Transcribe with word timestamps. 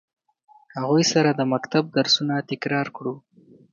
هغوی 0.77 1.03
سره 1.13 1.29
د 1.33 1.41
مکتب 1.53 1.83
درسونه 1.97 2.35
تکرار 2.49 2.87
کړو. 2.95 3.15